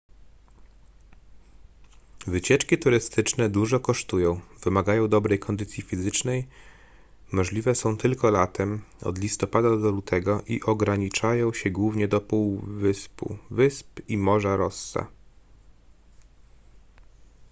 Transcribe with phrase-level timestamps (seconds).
[2.27, 6.47] wycieczki turystyczne dużo kosztują wymagają dobrej kondycji fizycznej
[7.31, 13.99] możliwe są tylko latem od listopada do lutego i ograniczają się głównie do półwyspu wysp
[14.07, 15.07] i morza rossa